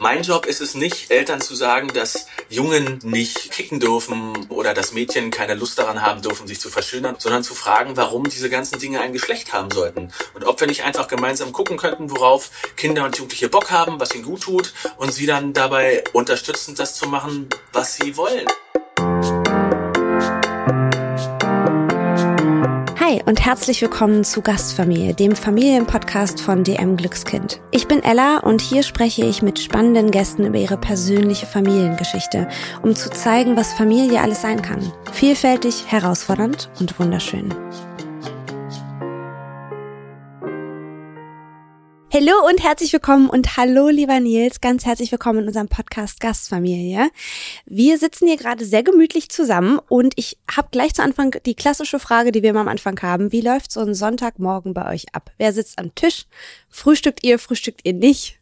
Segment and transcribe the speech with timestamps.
[0.00, 4.92] Mein Job ist es nicht, Eltern zu sagen, dass Jungen nicht kicken dürfen oder dass
[4.92, 8.78] Mädchen keine Lust daran haben dürfen, sich zu verschönern, sondern zu fragen, warum diese ganzen
[8.78, 10.12] Dinge ein Geschlecht haben sollten.
[10.34, 14.14] Und ob wir nicht einfach gemeinsam gucken könnten, worauf Kinder und Jugendliche Bock haben, was
[14.14, 18.46] ihnen gut tut und sie dann dabei unterstützen, das zu machen, was sie wollen.
[23.26, 27.60] Und herzlich willkommen zu Gastfamilie, dem Familienpodcast von DM Glückskind.
[27.70, 32.48] Ich bin Ella und hier spreche ich mit spannenden Gästen über ihre persönliche Familiengeschichte,
[32.82, 34.92] um zu zeigen, was Familie alles sein kann.
[35.12, 37.54] Vielfältig, herausfordernd und wunderschön.
[42.14, 47.10] Hallo und herzlich willkommen und hallo lieber Nils, ganz herzlich willkommen in unserem Podcast Gastfamilie.
[47.66, 51.98] Wir sitzen hier gerade sehr gemütlich zusammen und ich habe gleich zu Anfang die klassische
[51.98, 53.32] Frage, die wir immer am Anfang haben.
[53.32, 55.32] Wie läuft so ein Sonntagmorgen bei euch ab?
[55.38, 56.26] Wer sitzt am Tisch?
[56.68, 58.38] Frühstückt ihr, frühstückt ihr nicht?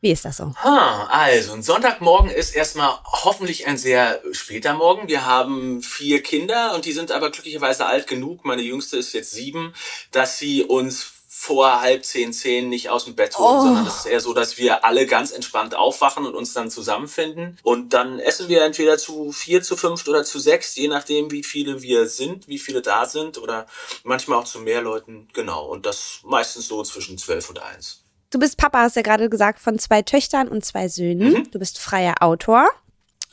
[0.00, 0.54] Wie ist das so?
[0.62, 5.08] Ha, also, ein Sonntagmorgen ist erstmal hoffentlich ein sehr später Morgen.
[5.08, 8.44] Wir haben vier Kinder und die sind aber glücklicherweise alt genug.
[8.44, 9.74] Meine jüngste ist jetzt sieben,
[10.12, 11.13] dass sie uns
[11.44, 13.62] vor halb zehn, zehn nicht aus dem Bett holen, oh.
[13.62, 17.58] sondern es ist eher so, dass wir alle ganz entspannt aufwachen und uns dann zusammenfinden.
[17.62, 21.44] Und dann essen wir entweder zu vier, zu fünf oder zu sechs, je nachdem, wie
[21.44, 23.66] viele wir sind, wie viele da sind oder
[24.04, 25.28] manchmal auch zu mehr Leuten.
[25.34, 25.66] Genau.
[25.66, 28.00] Und das meistens so zwischen zwölf und eins.
[28.30, 31.32] Du bist Papa, hast ja gerade gesagt, von zwei Töchtern und zwei Söhnen.
[31.34, 31.50] Mhm.
[31.50, 32.70] Du bist freier Autor.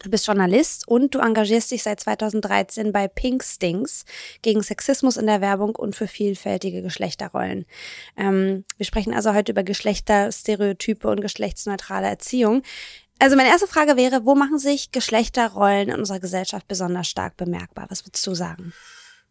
[0.01, 4.05] Du bist Journalist und du engagierst dich seit 2013 bei Pink Stings
[4.41, 7.65] gegen Sexismus in der Werbung und für vielfältige Geschlechterrollen.
[8.17, 12.63] Ähm, wir sprechen also heute über Geschlechterstereotype und geschlechtsneutrale Erziehung.
[13.19, 17.85] Also meine erste Frage wäre, wo machen sich Geschlechterrollen in unserer Gesellschaft besonders stark bemerkbar?
[17.89, 18.73] Was würdest du sagen?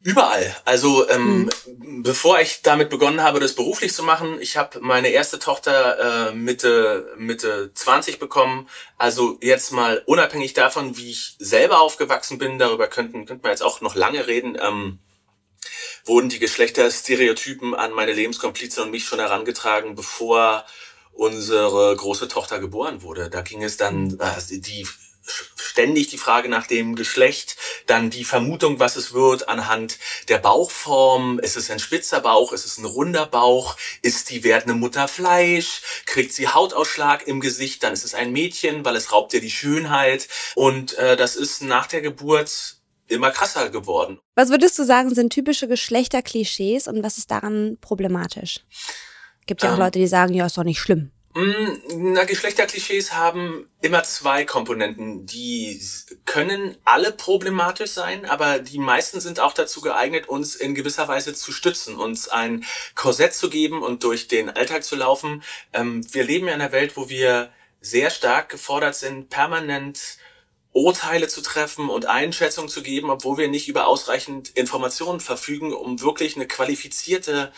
[0.03, 0.57] Überall.
[0.65, 2.03] Also ähm, hm.
[2.03, 6.35] bevor ich damit begonnen habe, das beruflich zu machen, ich habe meine erste Tochter äh,
[6.35, 8.67] Mitte Mitte 20 bekommen.
[8.97, 13.63] Also jetzt mal unabhängig davon, wie ich selber aufgewachsen bin, darüber könnten könnten wir jetzt
[13.63, 14.57] auch noch lange reden.
[14.59, 15.01] Ähm,
[16.07, 20.65] wurden die Geschlechterstereotypen an meine Lebenskomplize und mich schon herangetragen, bevor
[21.13, 23.29] unsere große Tochter geboren wurde.
[23.29, 24.87] Da ging es dann äh, die
[25.71, 29.99] ständig die Frage nach dem Geschlecht, dann die Vermutung, was es wird anhand
[30.29, 31.39] der Bauchform.
[31.39, 32.53] Ist es ein spitzer Bauch?
[32.53, 33.77] Ist es ein runder Bauch?
[34.03, 35.83] Ist die werdende Mutter Fleisch?
[36.07, 37.83] Kriegt sie Hautausschlag im Gesicht?
[37.83, 40.29] Dann ist es ein Mädchen, weil es raubt ihr die Schönheit.
[40.57, 42.77] Und äh, das ist nach der Geburt
[43.07, 44.19] immer krasser geworden.
[44.35, 48.61] Was würdest du sagen, sind typische Geschlechterklischees und was ist daran problematisch?
[49.47, 51.11] Gibt ja auch ähm, Leute, die sagen, ja, ist doch nicht schlimm.
[51.33, 55.27] Mm, na, Geschlechterklischees haben immer zwei Komponenten.
[55.27, 55.81] Die
[56.25, 61.33] können alle problematisch sein, aber die meisten sind auch dazu geeignet, uns in gewisser Weise
[61.35, 62.65] zu stützen, uns ein
[62.97, 65.45] Korsett zu geben und durch den Alltag zu laufen.
[65.73, 70.19] Ähm, wir leben in einer Welt, wo wir sehr stark gefordert sind, permanent
[70.73, 76.01] Urteile zu treffen und Einschätzungen zu geben, obwohl wir nicht über ausreichend Informationen verfügen, um
[76.01, 77.53] wirklich eine qualifizierte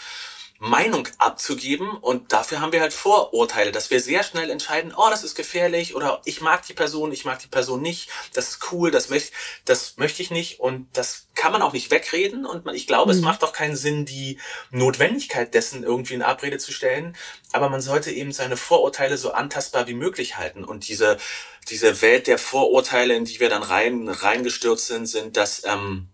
[0.64, 5.24] Meinung abzugeben und dafür haben wir halt Vorurteile, dass wir sehr schnell entscheiden, oh, das
[5.24, 8.92] ist gefährlich oder ich mag die Person, ich mag die Person nicht, das ist cool,
[8.92, 9.32] das möchte,
[9.64, 13.12] das möchte ich nicht und das kann man auch nicht wegreden und man, ich glaube,
[13.12, 13.18] mhm.
[13.18, 14.38] es macht doch keinen Sinn, die
[14.70, 17.16] Notwendigkeit dessen irgendwie in Abrede zu stellen,
[17.50, 21.16] aber man sollte eben seine Vorurteile so antastbar wie möglich halten und diese,
[21.70, 26.11] diese Welt der Vorurteile, in die wir dann rein, reingestürzt sind, sind, dass, ähm,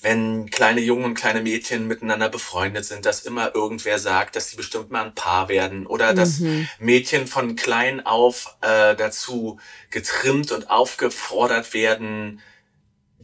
[0.00, 4.56] wenn kleine Jungen und kleine Mädchen miteinander befreundet sind, dass immer irgendwer sagt, dass sie
[4.56, 6.16] bestimmt mal ein Paar werden oder mhm.
[6.16, 6.40] dass
[6.78, 9.58] Mädchen von klein auf äh, dazu
[9.90, 12.40] getrimmt und aufgefordert werden,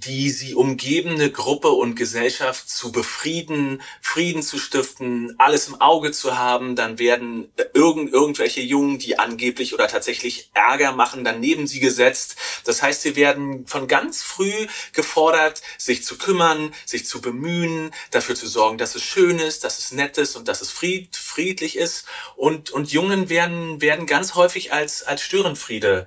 [0.04, 6.36] die sie umgebende Gruppe und Gesellschaft zu befrieden, Frieden zu stiften, alles im Auge zu
[6.36, 11.80] haben, dann werden irgend, irgendwelche Jungen, die angeblich oder tatsächlich Ärger machen, dann neben sie
[11.80, 12.36] gesetzt.
[12.64, 18.34] Das heißt, sie werden von ganz früh gefordert, sich zu kümmern, sich zu bemühen, dafür
[18.34, 21.76] zu sorgen, dass es schön ist, dass es nett ist und dass es fried, friedlich
[21.76, 22.06] ist.
[22.36, 26.06] Und, und Jungen werden, werden ganz häufig als, als Störenfriede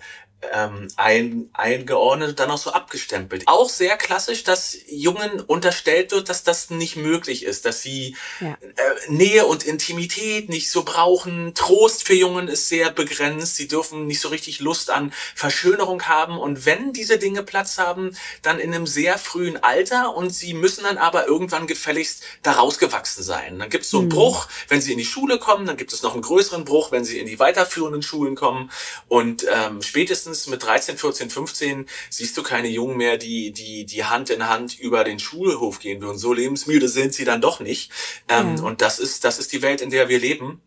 [0.53, 3.47] ähm, ein, eingeordnet und dann auch so abgestempelt.
[3.47, 8.51] Auch sehr klassisch, dass Jungen unterstellt wird, dass das nicht möglich ist, dass sie ja.
[8.51, 11.53] äh, Nähe und Intimität nicht so brauchen.
[11.55, 13.55] Trost für Jungen ist sehr begrenzt.
[13.55, 16.37] Sie dürfen nicht so richtig Lust an Verschönerung haben.
[16.37, 20.83] Und wenn diese Dinge Platz haben, dann in einem sehr frühen Alter und sie müssen
[20.83, 23.57] dann aber irgendwann gefälligst daraus gewachsen sein.
[23.59, 24.13] Dann gibt es so einen mhm.
[24.13, 27.03] Bruch, wenn sie in die Schule kommen, dann gibt es noch einen größeren Bruch, wenn
[27.03, 28.71] sie in die weiterführenden Schulen kommen.
[29.07, 33.85] Und ähm, spätestens spätestens mit 13, 14, 15 siehst du keine Jungen mehr, die, die,
[33.85, 36.17] die Hand in Hand über den Schulhof gehen würden.
[36.17, 37.91] So lebensmüde sind sie dann doch nicht.
[38.29, 38.63] Ähm.
[38.63, 40.61] Und das ist, das ist die Welt, in der wir leben.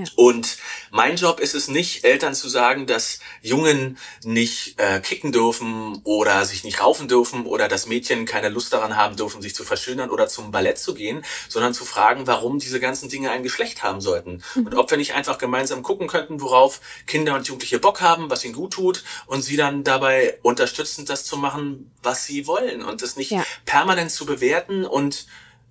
[0.00, 0.12] Ja.
[0.16, 0.58] Und
[0.90, 6.44] mein Job ist es nicht, Eltern zu sagen, dass Jungen nicht äh, kicken dürfen oder
[6.44, 10.10] sich nicht raufen dürfen oder dass Mädchen keine Lust daran haben dürfen, sich zu verschönern
[10.10, 14.00] oder zum Ballett zu gehen, sondern zu fragen, warum diese ganzen Dinge ein Geschlecht haben
[14.00, 14.42] sollten.
[14.54, 14.66] Mhm.
[14.66, 18.44] Und ob wir nicht einfach gemeinsam gucken könnten, worauf Kinder und Jugendliche Bock haben, was
[18.44, 23.02] ihnen gut tut und sie dann dabei unterstützen, das zu machen, was sie wollen und
[23.02, 23.44] es nicht ja.
[23.64, 25.26] permanent zu bewerten und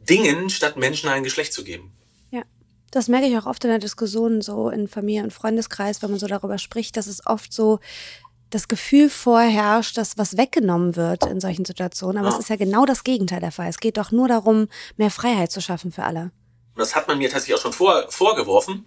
[0.10, 1.94] Dingen statt Menschen ein Geschlecht zu geben.
[2.92, 6.20] Das merke ich auch oft in der Diskussion, so in Familie- und Freundeskreis, wenn man
[6.20, 7.80] so darüber spricht, dass es oft so
[8.50, 12.18] das Gefühl vorherrscht, dass was weggenommen wird in solchen Situationen.
[12.18, 12.34] Aber ja.
[12.34, 13.70] es ist ja genau das Gegenteil der Fall.
[13.70, 16.32] Es geht doch nur darum, mehr Freiheit zu schaffen für alle.
[16.76, 18.86] Das hat man mir tatsächlich auch schon vor, vorgeworfen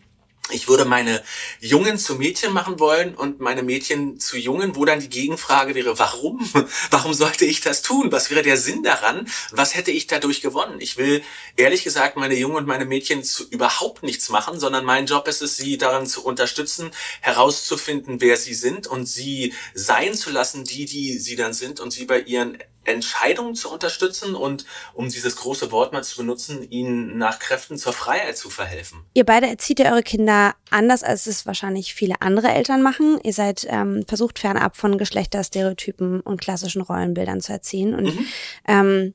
[0.50, 1.22] ich würde meine
[1.60, 5.98] Jungen zu Mädchen machen wollen und meine Mädchen zu Jungen, wo dann die Gegenfrage wäre,
[5.98, 6.40] warum?
[6.90, 8.10] Warum sollte ich das tun?
[8.10, 9.28] Was wäre der Sinn daran?
[9.50, 10.80] Was hätte ich dadurch gewonnen?
[10.80, 11.22] Ich will
[11.56, 15.42] ehrlich gesagt meine Jungen und meine Mädchen zu überhaupt nichts machen, sondern mein Job ist
[15.42, 16.90] es, sie daran zu unterstützen,
[17.20, 21.92] herauszufinden, wer sie sind und sie sein zu lassen, die, die sie dann sind und
[21.92, 24.64] sie bei ihren Entscheidungen zu unterstützen und,
[24.94, 29.04] um dieses große Wort mal zu benutzen, ihnen nach Kräften zur Freiheit zu verhelfen.
[29.14, 33.18] Ihr beide erzieht ja eure Kinder anders, als es wahrscheinlich viele andere Eltern machen.
[33.22, 37.94] Ihr seid ähm, versucht fernab von Geschlechterstereotypen und klassischen Rollenbildern zu erziehen.
[37.94, 38.26] Und mhm.
[38.66, 39.14] ähm,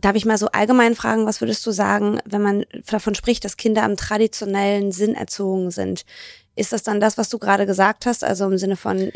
[0.00, 3.56] Darf ich mal so allgemein fragen, was würdest du sagen, wenn man davon spricht, dass
[3.56, 6.04] Kinder im traditionellen Sinn erzogen sind?
[6.58, 8.24] Ist das dann das, was du gerade gesagt hast?
[8.24, 9.12] Also im Sinne von,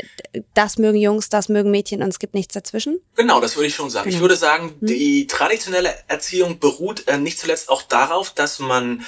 [0.53, 3.01] das mögen Jungs, das mögen Mädchen und es gibt nichts dazwischen?
[3.15, 4.05] Genau, das würde ich schon sagen.
[4.05, 4.15] Genau.
[4.15, 4.87] Ich würde sagen, hm?
[4.87, 9.03] die traditionelle Erziehung beruht äh, nicht zuletzt auch darauf, dass man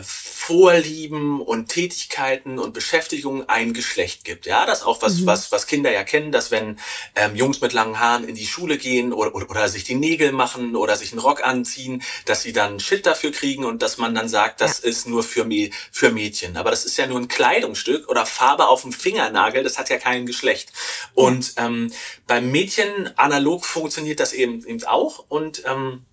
[0.00, 4.46] Vorlieben und Tätigkeiten und Beschäftigungen ein Geschlecht gibt.
[4.46, 5.26] Ja, das ist auch was, mhm.
[5.26, 6.78] was, was Kinder ja kennen, dass wenn
[7.14, 10.32] ähm, Jungs mit langen Haaren in die Schule gehen oder, oder, oder sich die Nägel
[10.32, 14.14] machen oder sich einen Rock anziehen, dass sie dann Shit dafür kriegen und dass man
[14.14, 14.88] dann sagt, das ja.
[14.88, 15.46] ist nur für,
[15.90, 16.56] für Mädchen.
[16.56, 19.98] Aber das ist ja nur ein Kleidungsstück oder Farbe auf dem Fingernagel, das hat ja
[19.98, 20.72] kein Geschlecht.
[21.12, 21.92] Und ähm,
[22.26, 26.06] beim Mädchen analog funktioniert das eben, eben auch und ähm,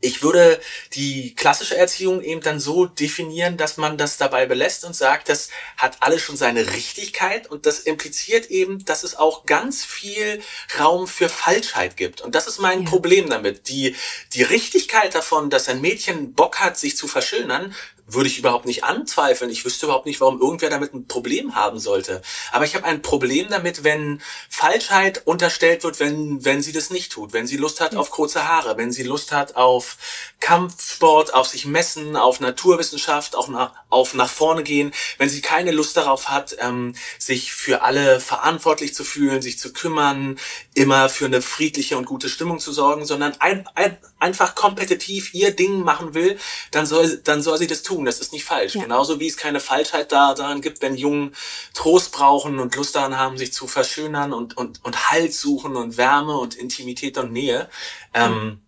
[0.00, 0.60] ich würde
[0.92, 5.48] die klassische Erziehung eben dann so definieren, dass man das dabei belässt und sagt, das
[5.78, 10.42] hat alles schon seine Richtigkeit und das impliziert eben, dass es auch ganz viel
[10.78, 12.20] Raum für Falschheit gibt.
[12.20, 12.90] Und das ist mein ja.
[12.90, 13.68] Problem damit.
[13.68, 13.96] Die,
[14.34, 17.74] die Richtigkeit davon, dass ein Mädchen Bock hat, sich zu verschönern,
[18.08, 19.50] würde ich überhaupt nicht anzweifeln.
[19.50, 22.22] Ich wüsste überhaupt nicht, warum irgendwer damit ein Problem haben sollte.
[22.52, 27.10] Aber ich habe ein Problem damit, wenn Falschheit unterstellt wird, wenn, wenn sie das nicht
[27.10, 27.32] tut.
[27.32, 29.96] Wenn sie Lust hat auf kurze Haare, wenn sie Lust hat auf
[30.38, 34.92] Kampfsport, auf sich messen, auf Naturwissenschaft, auch nach, auf nach vorne gehen.
[35.18, 39.72] Wenn sie keine Lust darauf hat, ähm, sich für alle verantwortlich zu fühlen, sich zu
[39.72, 40.38] kümmern,
[40.74, 45.50] immer für eine friedliche und gute Stimmung zu sorgen, sondern ein, ein, einfach kompetitiv ihr
[45.50, 46.38] Ding machen will,
[46.70, 48.74] dann soll, dann soll sie das tun tun, das ist nicht falsch.
[48.74, 48.82] Ja.
[48.82, 51.34] Genauso wie es keine Falschheit da daran gibt, wenn Jungen
[51.74, 55.96] Trost brauchen und Lust daran haben, sich zu verschönern und, und, und Halt suchen und
[55.96, 57.68] Wärme und Intimität und Nähe.
[58.14, 58.60] Ähm, mhm.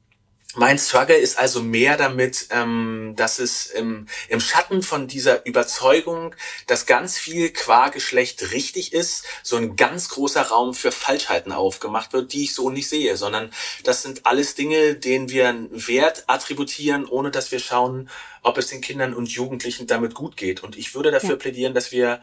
[0.58, 6.34] Mein Struggle ist also mehr damit, ähm, dass es im, im Schatten von dieser Überzeugung,
[6.66, 12.12] dass ganz viel qua Geschlecht richtig ist, so ein ganz großer Raum für Falschheiten aufgemacht
[12.12, 13.52] wird, die ich so nicht sehe, sondern
[13.84, 18.10] das sind alles Dinge, denen wir einen Wert attributieren, ohne dass wir schauen,
[18.42, 20.64] ob es den Kindern und Jugendlichen damit gut geht.
[20.64, 21.36] Und ich würde dafür ja.
[21.36, 22.20] plädieren, dass wir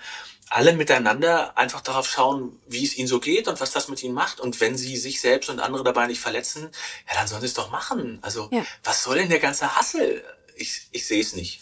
[0.49, 4.13] alle miteinander einfach darauf schauen, wie es ihnen so geht und was das mit ihnen
[4.13, 4.39] macht.
[4.39, 6.69] Und wenn sie sich selbst und andere dabei nicht verletzen,
[7.07, 8.19] ja, dann sollen sie es doch machen.
[8.21, 8.63] Also, ja.
[8.83, 10.23] was soll denn der ganze Hassel?
[10.55, 11.61] Ich, ich sehe es nicht.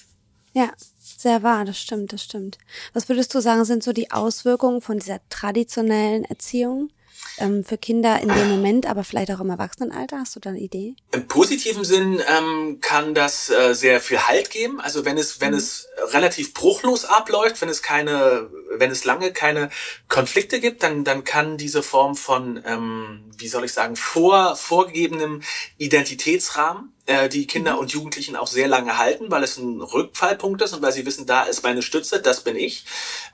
[0.53, 2.57] Ja, sehr wahr, das stimmt, das stimmt.
[2.93, 6.91] Was würdest du sagen, sind so die Auswirkungen von dieser traditionellen Erziehung?
[7.37, 10.19] Ähm, für Kinder in dem Moment, aber vielleicht auch im Erwachsenenalter?
[10.19, 10.95] Hast du da eine Idee?
[11.11, 14.79] Im positiven Sinn ähm, kann das äh, sehr viel Halt geben.
[14.79, 15.57] Also wenn es, wenn mhm.
[15.57, 19.69] es relativ bruchlos abläuft, wenn es keine, wenn es lange keine
[20.07, 25.41] Konflikte gibt, dann, dann kann diese Form von, ähm, wie soll ich sagen, vor, vorgegebenem
[25.77, 27.79] Identitätsrahmen äh, die Kinder mhm.
[27.79, 31.25] und Jugendlichen auch sehr lange halten, weil es ein Rückfallpunkt ist und weil sie wissen,
[31.25, 32.85] da ist meine Stütze, das bin ich.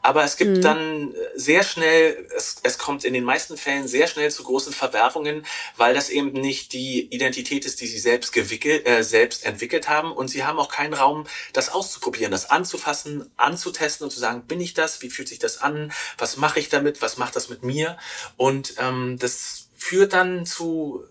[0.02, 0.62] Aber es gibt mhm.
[0.62, 5.46] dann sehr schnell, es, es kommt in den meisten Fällen sehr schnell zu großen Verwerfungen,
[5.78, 10.12] weil das eben nicht die Identität ist, die sie selbst gewickelt, äh, selbst entwickelt haben
[10.12, 14.62] und sie haben auch keinen Raum, das auszuprobieren, das anzufassen, anzutesten und zu sagen, bin
[14.62, 17.64] ich das, wie fühlt sich das an, was mache ich damit, was macht das mit
[17.64, 17.98] mir
[18.36, 21.04] und ähm, das führt dann zu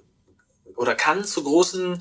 [0.79, 1.99] oder kann zu großen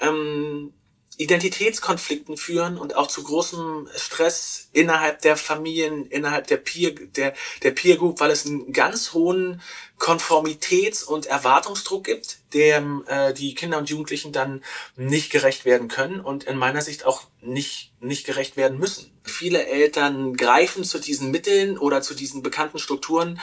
[0.00, 0.72] ähm,
[1.20, 7.72] Identitätskonflikten führen und auch zu großem Stress innerhalb der Familien, innerhalb der Peer, der, der
[7.72, 9.60] Peer Group, weil es einen ganz hohen
[9.98, 14.64] Konformitäts- und Erwartungsdruck gibt, dem äh, die Kinder und Jugendlichen dann
[14.96, 19.12] nicht gerecht werden können und in meiner Sicht auch nicht, nicht gerecht werden müssen.
[19.22, 23.38] Viele Eltern greifen zu diesen Mitteln oder zu diesen bekannten Strukturen,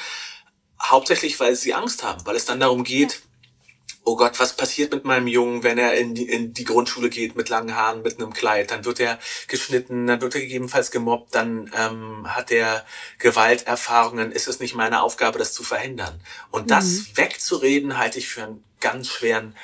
[0.81, 3.21] hauptsächlich weil sie Angst haben, weil es dann darum geht,
[4.07, 7.35] oh Gott, was passiert mit meinem Jungen, wenn er in die, in die Grundschule geht
[7.35, 8.71] mit langen Haaren, mit einem Kleid?
[8.71, 12.85] Dann wird er geschnitten, dann wird er gegebenenfalls gemobbt, dann ähm, hat er
[13.19, 14.31] Gewalterfahrungen.
[14.31, 16.21] Ist es nicht meine Aufgabe, das zu verhindern?
[16.51, 17.07] Und das mhm.
[17.15, 19.55] wegzureden, halte ich für einen ganz schweren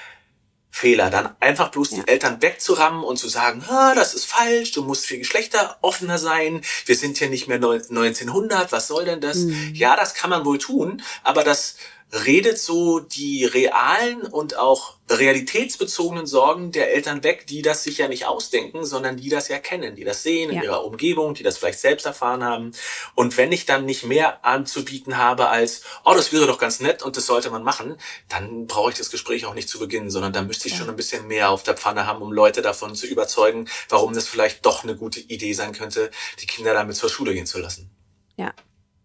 [0.70, 1.10] Fehler.
[1.10, 1.98] Dann einfach bloß ja.
[2.00, 6.18] die Eltern wegzurammen und zu sagen, ah, das ist falsch, du musst für Geschlechter offener
[6.18, 9.38] sein, wir sind hier nicht mehr 1900, was soll denn das?
[9.38, 9.72] Mhm.
[9.74, 11.76] Ja, das kann man wohl tun, aber das
[12.14, 18.08] redet so die realen und auch realitätsbezogenen Sorgen der Eltern weg, die das sich ja
[18.08, 20.64] nicht ausdenken, sondern die das ja kennen, die das sehen in ja.
[20.64, 22.72] ihrer Umgebung, die das vielleicht selbst erfahren haben.
[23.16, 27.02] Und wenn ich dann nicht mehr anzubieten habe als, oh, das wäre doch ganz nett
[27.02, 27.98] und das sollte man machen,
[28.30, 30.80] dann brauche ich das Gespräch auch nicht zu beginnen, sondern dann müsste ich ja.
[30.80, 34.28] schon ein bisschen mehr auf der Pfanne haben, um Leute davon zu überzeugen, warum das
[34.28, 37.90] vielleicht doch eine gute Idee sein könnte, die Kinder damit zur Schule gehen zu lassen.
[38.38, 38.54] Ja,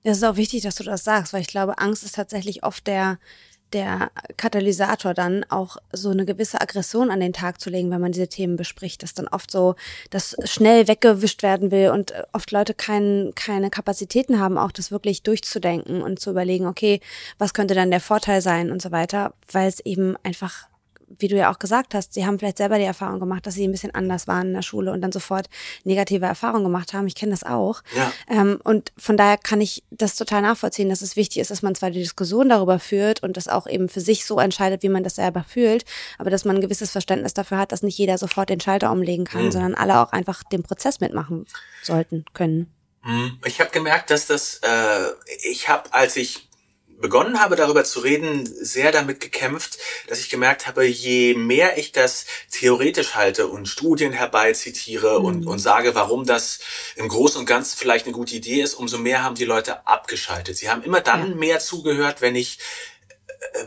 [0.04, 2.86] es ist auch wichtig, dass du das sagst, weil ich glaube, Angst ist tatsächlich oft
[2.86, 3.18] der,
[3.72, 8.12] der Katalysator dann auch so eine gewisse Aggression an den Tag zu legen, wenn man
[8.12, 9.74] diese Themen bespricht, dass dann oft so
[10.10, 15.22] das schnell weggewischt werden will und oft Leute kein, keine Kapazitäten haben, auch das wirklich
[15.22, 17.00] durchzudenken und zu überlegen, okay,
[17.38, 20.67] was könnte dann der Vorteil sein und so weiter, weil es eben einfach
[21.18, 23.66] wie du ja auch gesagt hast, sie haben vielleicht selber die Erfahrung gemacht, dass sie
[23.66, 25.48] ein bisschen anders waren in der Schule und dann sofort
[25.84, 27.06] negative Erfahrungen gemacht haben.
[27.06, 27.82] Ich kenne das auch.
[27.96, 28.12] Ja.
[28.28, 31.74] Ähm, und von daher kann ich das total nachvollziehen, dass es wichtig ist, dass man
[31.74, 35.04] zwar die Diskussion darüber führt und das auch eben für sich so entscheidet, wie man
[35.04, 35.84] das selber fühlt,
[36.18, 39.24] aber dass man ein gewisses Verständnis dafür hat, dass nicht jeder sofort den Schalter umlegen
[39.24, 39.52] kann, mhm.
[39.52, 41.46] sondern alle auch einfach den Prozess mitmachen
[41.82, 42.72] sollten, können.
[43.04, 43.38] Mhm.
[43.46, 45.06] Ich habe gemerkt, dass das, äh,
[45.50, 46.47] ich habe, als ich
[47.00, 49.78] begonnen habe, darüber zu reden, sehr damit gekämpft,
[50.08, 55.24] dass ich gemerkt habe, je mehr ich das theoretisch halte und Studien herbeizitiere mhm.
[55.24, 56.60] und, und sage, warum das
[56.96, 60.56] im Großen und Ganzen vielleicht eine gute Idee ist, umso mehr haben die Leute abgeschaltet.
[60.56, 61.34] Sie haben immer dann ja.
[61.36, 62.58] mehr zugehört, wenn ich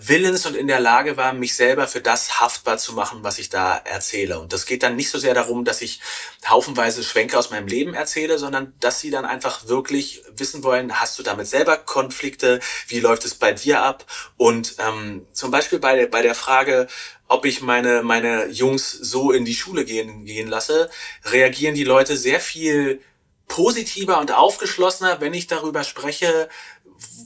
[0.02, 3.50] willens und in der Lage war, mich selber für das haftbar zu machen, was ich
[3.50, 4.40] da erzähle.
[4.40, 6.02] Und das geht dann nicht so sehr darum, dass ich
[6.48, 11.18] haufenweise Schwenke aus meinem Leben erzähle, sondern dass sie dann einfach wirklich wissen wollen, hast
[11.20, 14.06] du damit selber Konflikte, wie läuft es bei dir ab?
[14.38, 16.88] Und ähm, zum Beispiel bei, bei der Frage,
[17.28, 20.90] ob ich meine, meine Jungs so in die Schule gehen, gehen lasse,
[21.24, 23.02] reagieren die Leute sehr viel
[23.48, 26.48] positiver und aufgeschlossener, wenn ich darüber spreche,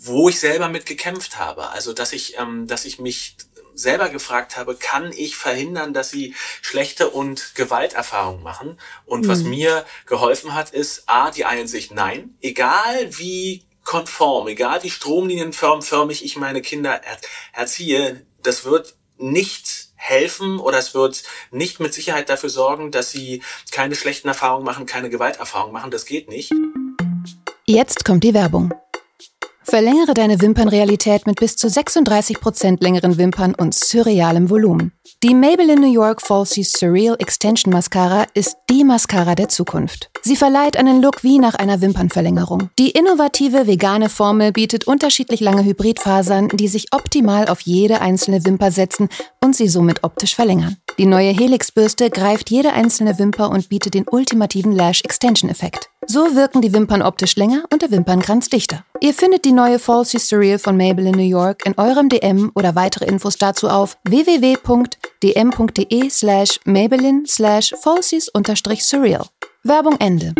[0.01, 1.69] wo ich selber mit gekämpft habe.
[1.69, 3.37] Also dass ich, ähm, dass ich mich
[3.73, 8.79] selber gefragt habe, kann ich verhindern, dass sie schlechte und Gewalterfahrungen machen?
[9.05, 9.27] Und mhm.
[9.27, 16.25] was mir geholfen hat, ist A, die Einsicht, nein, egal wie konform, egal wie stromlinienförmig
[16.25, 17.17] ich meine Kinder er
[17.53, 23.41] erziehe, das wird nicht helfen oder es wird nicht mit Sicherheit dafür sorgen, dass sie
[23.71, 25.91] keine schlechten Erfahrungen machen, keine Gewalterfahrungen machen.
[25.91, 26.51] Das geht nicht.
[27.65, 28.73] Jetzt kommt die Werbung.
[29.67, 34.91] Verlängere deine Wimpernrealität mit bis zu 36% längeren Wimpern und surrealem Volumen.
[35.23, 40.11] Die Maybelline New York Falsy Surreal Extension Mascara ist die Mascara der Zukunft.
[40.21, 42.69] Sie verleiht einen Look wie nach einer Wimpernverlängerung.
[42.77, 48.69] Die innovative vegane Formel bietet unterschiedlich lange Hybridfasern, die sich optimal auf jede einzelne Wimper
[48.71, 49.09] setzen
[49.43, 50.77] und sie somit optisch verlängern.
[50.97, 55.89] Die neue Helix-Bürste greift jede einzelne Wimper und bietet den ultimativen Lash Extension Effekt.
[56.07, 58.85] So wirken die Wimpern optisch länger und der Wimpernkranz dichter.
[59.01, 63.03] Ihr findet die neue Falsy Surreal von Maybelline New York in eurem DM oder weitere
[63.05, 64.89] Infos dazu auf www.dm.de
[66.09, 69.25] slash Maybelline slash Falsies-Surreal.
[69.63, 70.33] Werbung Ende.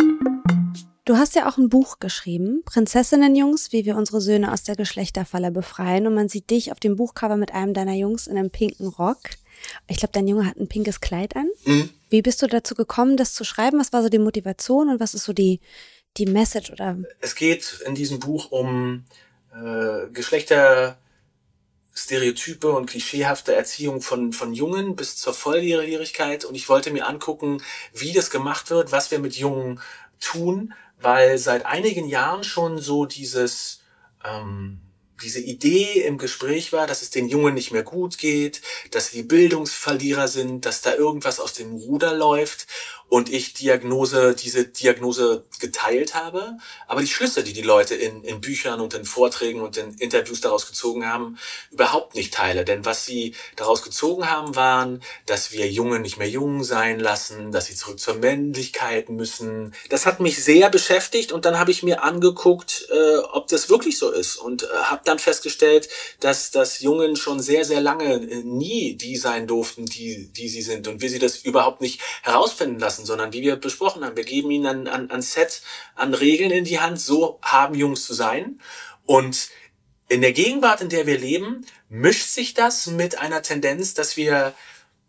[1.04, 5.52] Du hast ja auch ein Buch geschrieben, Prinzessinnenjungs, wie wir unsere Söhne aus der Geschlechterfalle
[5.52, 6.08] befreien.
[6.08, 9.20] Und man sieht dich auf dem Buchcover mit einem deiner Jungs in einem pinken Rock.
[9.88, 11.50] Ich glaube, dein Junge hat ein pinkes Kleid an.
[11.66, 11.90] Mhm.
[12.10, 13.80] Wie bist du dazu gekommen, das zu schreiben?
[13.80, 15.60] Was war so die Motivation und was ist so die,
[16.18, 16.98] die Message oder?
[17.20, 19.06] Es geht in diesem Buch um
[19.54, 27.08] äh, Geschlechterstereotype und klischeehafte Erziehung von, von Jungen bis zur Volljährigkeit und ich wollte mir
[27.08, 27.62] angucken,
[27.94, 29.80] wie das gemacht wird, was wir mit Jungen
[30.20, 33.82] tun, weil seit einigen Jahren schon so dieses
[34.24, 34.80] ähm,
[35.24, 39.24] diese Idee im Gespräch war, dass es den Jungen nicht mehr gut geht, dass sie
[39.24, 42.68] Bildungsverlierer sind, dass da irgendwas aus dem Ruder läuft
[43.08, 46.58] und ich Diagnose, diese Diagnose geteilt habe.
[46.88, 50.42] Aber die Schlüsse, die die Leute in, in Büchern und in Vorträgen und in Interviews
[50.42, 51.38] daraus gezogen haben,
[51.72, 52.66] überhaupt nicht teile.
[52.66, 57.52] Denn was sie daraus gezogen haben, waren, dass wir Jungen nicht mehr jung sein lassen,
[57.52, 59.74] dass sie zurück zur Männlichkeit müssen.
[59.90, 64.00] Das hat mich sehr beschäftigt und dann habe ich mir angeguckt, äh, ob das wirklich
[64.00, 68.44] so ist und äh, habe dann festgestellt, dass, dass Jungen schon sehr, sehr lange äh,
[68.44, 72.80] nie die sein durften, die, die sie sind und wir sie das überhaupt nicht herausfinden
[72.80, 75.62] lassen sondern wie wir besprochen haben, wir geben ihnen ein, ein, ein Set
[75.96, 78.60] an Regeln in die Hand, so haben Jungs zu sein.
[79.06, 79.50] Und
[80.08, 84.54] in der Gegenwart, in der wir leben, mischt sich das mit einer Tendenz, dass wir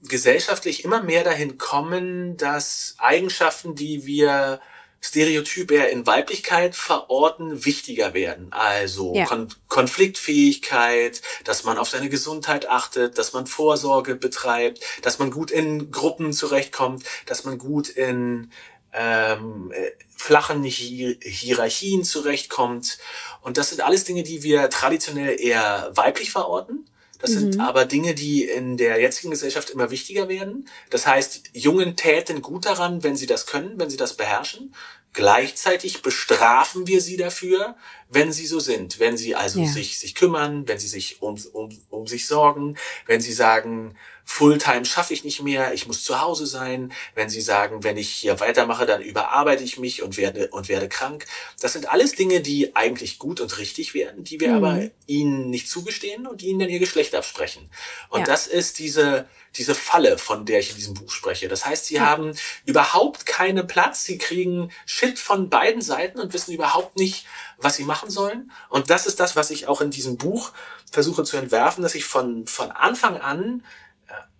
[0.03, 4.61] gesellschaftlich immer mehr dahin kommen, dass Eigenschaften, die wir
[5.01, 8.49] Stereotyp eher in Weiblichkeit verorten, wichtiger werden.
[8.51, 9.25] Also ja.
[9.25, 15.51] Kon Konfliktfähigkeit, dass man auf seine Gesundheit achtet, dass man Vorsorge betreibt, dass man gut
[15.51, 18.51] in Gruppen zurechtkommt, dass man gut in
[18.93, 22.99] ähm, äh, flachen Hier Hierarchien zurechtkommt.
[23.43, 26.89] Und das sind alles Dinge, die wir traditionell eher weiblich verorten.
[27.21, 27.39] Das mhm.
[27.39, 30.69] sind aber Dinge, die in der jetzigen Gesellschaft immer wichtiger werden.
[30.91, 34.75] Das heißt, Jungen täten gut daran, wenn sie das können, wenn sie das beherrschen.
[35.13, 37.77] Gleichzeitig bestrafen wir sie dafür,
[38.11, 39.01] wenn sie so sind.
[39.01, 39.67] Wenn sie also ja.
[39.67, 43.97] sich, sich kümmern, wenn sie sich um, um, um sich sorgen, wenn sie sagen,
[44.29, 46.93] Fulltime schaffe ich nicht mehr, ich muss zu Hause sein.
[47.15, 50.89] Wenn sie sagen, wenn ich hier weitermache, dann überarbeite ich mich und werde, und werde
[50.89, 51.27] krank.
[51.61, 54.57] Das sind alles Dinge, die eigentlich gut und richtig werden, die wir mhm.
[54.57, 57.71] aber ihnen nicht zugestehen und ihnen dann ihr Geschlecht absprechen.
[58.09, 58.27] Und ja.
[58.27, 61.47] das ist diese, diese Falle, von der ich in diesem Buch spreche.
[61.47, 62.07] Das heißt, sie ja.
[62.07, 62.35] haben
[62.67, 67.27] überhaupt keinen Platz, sie kriegen Shit von beiden Seiten und wissen überhaupt nicht,
[67.59, 68.51] was sie machen sollen.
[68.71, 70.51] Und das ist das, was ich auch in diesem Buch
[70.91, 73.63] versuche zu entwerfen, dass ich von, von Anfang an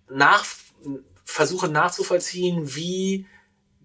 [0.09, 0.45] nach,
[1.25, 3.25] versuche nachzuvollziehen, wie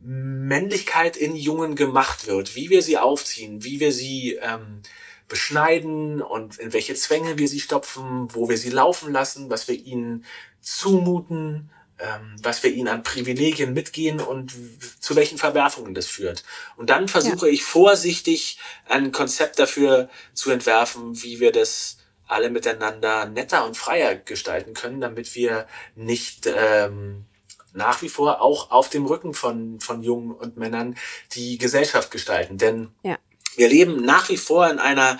[0.04, 4.82] Männlichkeit in Jungen gemacht wird, wie wir sie aufziehen, wie wir sie ähm,
[5.28, 9.76] beschneiden und in welche Zwänge wir sie stopfen, wo wir sie laufen lassen, was wir
[9.76, 10.24] ihnen
[10.60, 14.52] zumuten, ähm, was wir ihnen an Privilegien mitgehen und
[15.00, 16.42] zu welchen Verwerfungen das führt.
[16.76, 17.52] Und dann versuche ja.
[17.52, 21.98] ich vorsichtig ein Konzept dafür zu entwerfen, wie wir das
[22.32, 27.24] alle miteinander netter und freier gestalten können, damit wir nicht ähm,
[27.74, 30.96] nach wie vor auch auf dem Rücken von, von Jungen und Männern
[31.32, 32.58] die Gesellschaft gestalten.
[32.58, 33.18] Denn ja.
[33.56, 35.18] wir leben nach wie vor in einer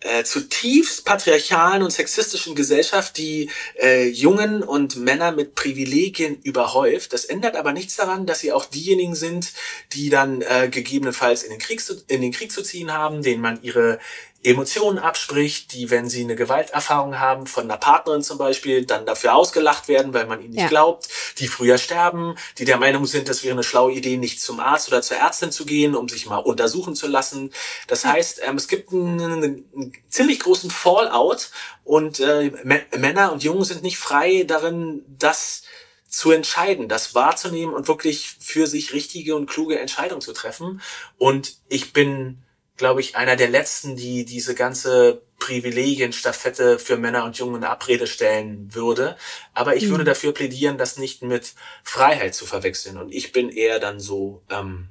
[0.00, 7.14] äh, zutiefst patriarchalen und sexistischen Gesellschaft, die äh, Jungen und Männer mit Privilegien überhäuft.
[7.14, 9.52] Das ändert aber nichts daran, dass sie auch diejenigen sind,
[9.92, 13.40] die dann äh, gegebenenfalls in den, Krieg zu, in den Krieg zu ziehen haben, denen
[13.40, 13.98] man ihre
[14.46, 19.34] Emotionen abspricht, die, wenn sie eine Gewalterfahrung haben, von einer Partnerin zum Beispiel, dann dafür
[19.34, 20.68] ausgelacht werden, weil man ihnen nicht ja.
[20.68, 24.60] glaubt, die früher sterben, die der Meinung sind, das wäre eine schlaue Idee, nicht zum
[24.60, 27.52] Arzt oder zur Ärztin zu gehen, um sich mal untersuchen zu lassen.
[27.88, 28.12] Das ja.
[28.12, 31.50] heißt, ähm, es gibt einen, einen, ziemlich großen Fallout
[31.82, 32.52] und äh,
[32.96, 35.62] Männer und Jungen sind nicht frei darin, das
[36.08, 40.80] zu entscheiden, das wahrzunehmen und wirklich für sich richtige und kluge Entscheidungen zu treffen.
[41.18, 42.45] Und ich bin
[42.76, 48.06] glaube ich, einer der letzten, die diese ganze Privilegienstaffette für Männer und Jungen in Abrede
[48.06, 49.16] stellen würde.
[49.54, 49.90] Aber ich mhm.
[49.90, 52.96] würde dafür plädieren, das nicht mit Freiheit zu verwechseln.
[52.96, 54.88] Und ich bin eher dann so ähm,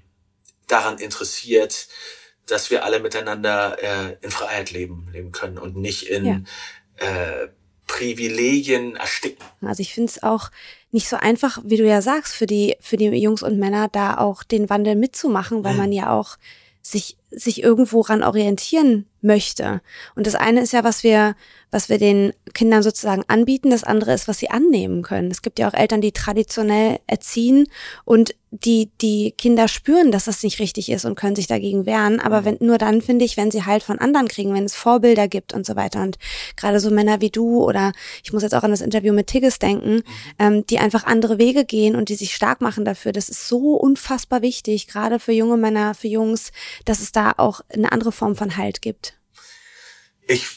[0.68, 1.88] daran interessiert,
[2.48, 6.42] dass wir alle miteinander äh, in Freiheit leben, leben können und nicht in ja.
[6.98, 7.50] äh,
[7.88, 9.44] Privilegien ersticken.
[9.62, 10.50] Also ich finde es auch
[10.92, 14.18] nicht so einfach, wie du ja sagst, für die, für die Jungs und Männer da
[14.18, 15.80] auch den Wandel mitzumachen, weil mhm.
[15.80, 16.38] man ja auch
[16.82, 19.82] sich, sich irgendwo ran orientieren möchte.
[20.16, 21.36] Und das eine ist ja, was wir,
[21.72, 23.72] was wir den Kindern sozusagen anbieten.
[23.72, 25.32] Das andere ist, was sie annehmen können.
[25.32, 27.68] Es gibt ja auch Eltern, die traditionell erziehen
[28.06, 32.22] und die, die Kinder spüren, dass das nicht richtig ist und können sich dagegen wehren.
[32.22, 32.46] Aber mhm.
[32.46, 35.54] wenn, nur dann finde ich, wenn sie halt von anderen kriegen, wenn es Vorbilder gibt
[35.54, 36.02] und so weiter.
[36.02, 36.18] Und
[36.56, 37.92] gerade so Männer wie du oder
[38.24, 40.04] ich muss jetzt auch an das Interview mit Tigges denken, mhm.
[40.40, 43.12] ähm, die einfach andere Wege gehen und die sich stark machen dafür.
[43.12, 46.52] Das ist so unfassbar wichtig, gerade für junge Männer, für Jungs,
[46.86, 49.18] dass es da auch eine andere Form von Halt gibt.
[50.28, 50.48] Ich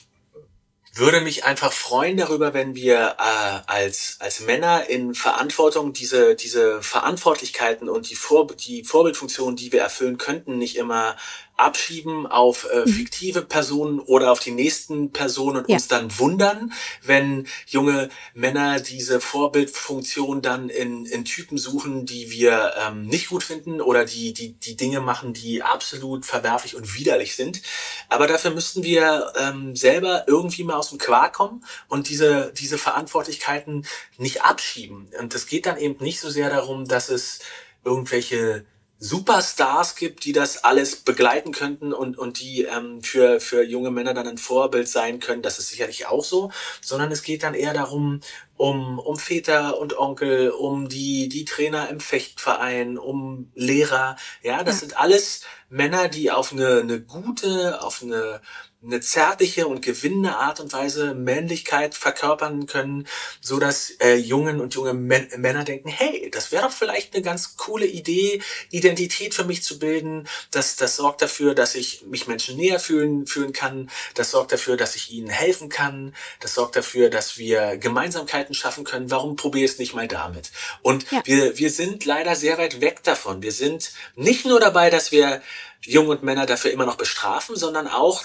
[0.95, 6.83] würde mich einfach freuen darüber, wenn wir äh, als, als Männer in Verantwortung diese, diese
[6.83, 11.17] Verantwortlichkeiten und die, Vor die Vorbildfunktion, die wir erfüllen könnten, nicht immer
[11.59, 12.89] abschieben auf äh, mhm.
[12.89, 15.75] fiktive Personen oder auf die nächsten Personen und ja.
[15.75, 22.75] uns dann wundern, wenn junge Männer diese Vorbildfunktion dann in, in Typen suchen, die wir
[22.79, 27.35] ähm, nicht gut finden oder die, die, die Dinge machen, die absolut verwerflich und widerlich
[27.35, 27.61] sind.
[28.09, 32.79] Aber dafür müssten wir ähm, selber irgendwie mal aus dem Quark kommen und diese, diese
[32.79, 33.85] Verantwortlichkeiten
[34.17, 35.11] nicht abschieben.
[35.19, 37.41] Und es geht dann eben nicht so sehr darum, dass es
[37.85, 38.65] irgendwelche
[39.01, 44.13] Superstars gibt, die das alles begleiten könnten und, und die ähm, für, für junge Männer
[44.13, 45.43] dann ein Vorbild sein können.
[45.43, 48.21] Das ist sicherlich auch so, sondern es geht dann eher darum,
[48.57, 54.17] um, um Väter und Onkel, um die, die Trainer im Fechtverein, um Lehrer.
[54.43, 54.81] Ja, das ja.
[54.81, 58.41] sind alles Männer, die auf eine, eine gute, auf eine
[58.81, 63.09] eine zärtliche und gewinnende Art und Weise Männlichkeit verkörpern können,
[63.41, 67.25] so dass äh, Jungen und junge Män Männer denken, hey, das wäre doch vielleicht eine
[67.25, 70.29] ganz coole Idee, Identität für mich zu bilden.
[70.53, 73.91] Das, das sorgt dafür, dass ich mich Menschen näher fühlen, fühlen kann.
[74.15, 76.15] Das sorgt dafür, dass ich ihnen helfen kann.
[76.39, 79.11] Das sorgt dafür, dass wir Gemeinsamkeiten schaffen können.
[79.11, 80.53] Warum probiere ich es nicht mal damit?
[80.83, 81.21] Und ja.
[81.25, 83.43] wir, wir sind leider sehr weit weg davon.
[83.43, 85.43] Wir sind nicht nur dabei, dass wir
[85.83, 88.25] Jungen und Männer dafür immer noch bestrafen, sondern auch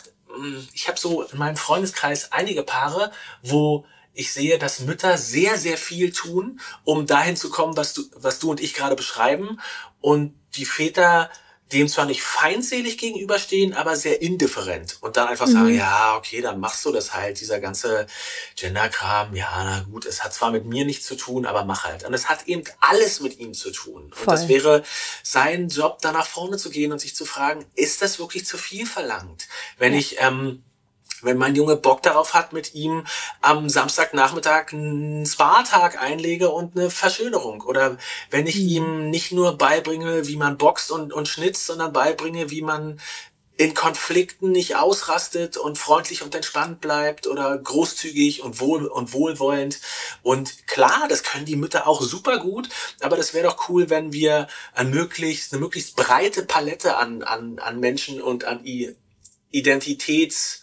[0.73, 5.77] ich habe so in meinem Freundeskreis einige Paare, wo ich sehe, dass Mütter sehr, sehr
[5.77, 9.59] viel tun, um dahin zu kommen, was du, was du und ich gerade beschreiben.
[10.01, 11.29] Und die Väter
[11.73, 15.51] dem zwar nicht feindselig gegenüberstehen, aber sehr indifferent und dann einfach mhm.
[15.51, 18.07] sagen, ja, okay, dann machst du das halt, dieser ganze
[18.55, 22.05] Genderkram, ja, na gut, es hat zwar mit mir nichts zu tun, aber mach halt.
[22.05, 24.11] Und es hat eben alles mit ihm zu tun.
[24.13, 24.21] Voll.
[24.21, 24.83] Und das wäre
[25.23, 28.57] sein Job, da nach vorne zu gehen und sich zu fragen, ist das wirklich zu
[28.57, 29.47] viel verlangt?
[29.77, 29.99] Wenn ja.
[29.99, 30.63] ich ähm,
[31.23, 33.05] wenn mein Junge Bock darauf hat, mit ihm
[33.41, 37.61] am Samstagnachmittag einen Spa-Tag einlege und eine Verschönerung.
[37.61, 37.97] Oder
[38.29, 38.67] wenn ich mhm.
[38.67, 42.99] ihm nicht nur beibringe, wie man boxt und, und schnitzt, sondern beibringe, wie man
[43.55, 49.79] in Konflikten nicht ausrastet und freundlich und entspannt bleibt oder großzügig und wohl und wohlwollend.
[50.23, 52.69] Und klar, das können die Mütter auch super gut,
[53.01, 57.59] aber das wäre doch cool, wenn wir ein möglichst, eine möglichst breite Palette an, an,
[57.59, 58.65] an Menschen und an
[59.51, 60.62] Identitäts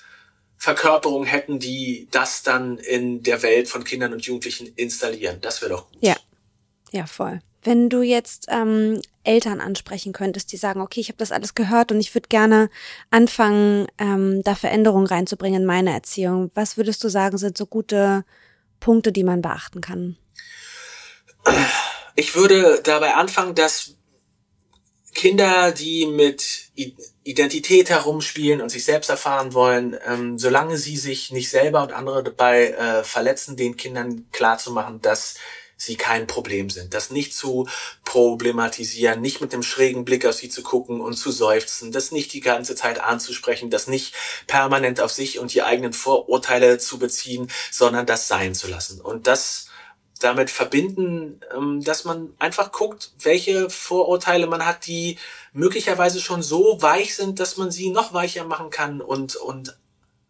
[0.60, 5.38] Verkörperung hätten, die das dann in der Welt von Kindern und Jugendlichen installieren.
[5.40, 5.96] Das wäre doch gut.
[6.02, 6.16] Ja,
[6.92, 7.40] ja, voll.
[7.62, 11.92] Wenn du jetzt ähm, Eltern ansprechen könntest, die sagen, okay, ich habe das alles gehört
[11.92, 12.68] und ich würde gerne
[13.08, 18.26] anfangen, ähm, da Veränderungen reinzubringen in meine Erziehung, was würdest du sagen, sind so gute
[18.80, 20.18] Punkte, die man beachten kann?
[22.16, 23.96] Ich würde dabei anfangen, dass
[25.20, 26.70] Kinder, die mit
[27.24, 32.24] Identität herumspielen und sich selbst erfahren wollen, ähm, solange sie sich nicht selber und andere
[32.24, 35.35] dabei äh, verletzen, den Kindern klarzumachen, dass
[35.76, 37.68] sie kein Problem sind, das nicht zu
[38.06, 42.33] problematisieren, nicht mit dem schrägen Blick auf sie zu gucken und zu seufzen, das nicht
[42.33, 44.14] die ganze Zeit anzusprechen, das nicht
[44.46, 49.02] permanent auf sich und die eigenen Vorurteile zu beziehen, sondern das sein zu lassen.
[49.02, 49.69] Und das
[50.20, 55.18] damit verbinden, ähm, dass man einfach guckt, welche Vorurteile man hat, die
[55.52, 59.76] möglicherweise schon so weich sind, dass man sie noch weicher machen kann und, und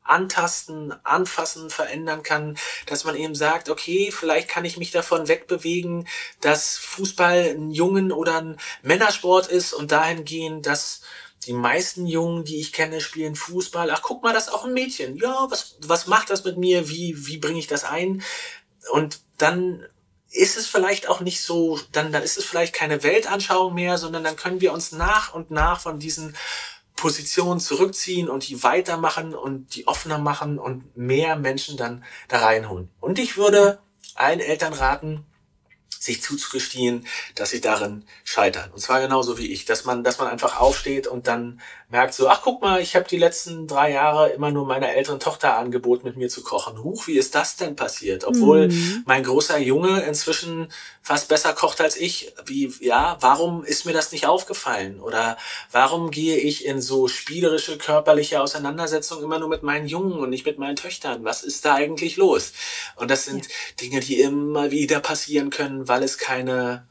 [0.02, 6.08] antasten, anfassen, verändern kann, dass man eben sagt, okay, vielleicht kann ich mich davon wegbewegen,
[6.40, 11.02] dass Fußball ein Jungen oder ein Männersport ist und dahingehend, dass
[11.46, 13.90] die meisten Jungen, die ich kenne, spielen Fußball.
[13.90, 15.16] Ach, guck mal, das ist auch ein Mädchen.
[15.16, 16.90] Ja, was, was macht das mit mir?
[16.90, 18.22] Wie, wie bringe ich das ein?
[18.92, 19.84] Und dann
[20.30, 24.24] ist es vielleicht auch nicht so, dann, dann ist es vielleicht keine Weltanschauung mehr, sondern
[24.24, 26.36] dann können wir uns nach und nach von diesen
[26.94, 32.90] Positionen zurückziehen und die weitermachen und die offener machen und mehr Menschen dann da reinholen.
[33.00, 33.80] Und ich würde
[34.14, 35.24] allen Eltern raten,
[35.98, 38.70] sich zuzugestehen, dass sie darin scheitern.
[38.72, 41.60] Und zwar genauso wie ich, dass man, dass man einfach aufsteht und dann
[41.90, 45.18] merkt so, ach guck mal, ich habe die letzten drei Jahre immer nur meiner älteren
[45.18, 46.82] Tochter angeboten, mit mir zu kochen.
[46.82, 48.24] Huch, wie ist das denn passiert?
[48.24, 49.02] Obwohl mhm.
[49.06, 50.68] mein großer Junge inzwischen
[51.02, 52.32] fast besser kocht als ich.
[52.46, 55.00] Wie, ja, warum ist mir das nicht aufgefallen?
[55.00, 55.36] Oder
[55.72, 60.46] warum gehe ich in so spielerische, körperliche Auseinandersetzungen immer nur mit meinen Jungen und nicht
[60.46, 61.24] mit meinen Töchtern?
[61.24, 62.52] Was ist da eigentlich los?
[62.96, 63.52] Und das sind ja.
[63.80, 66.86] Dinge, die immer wieder passieren können, weil es keine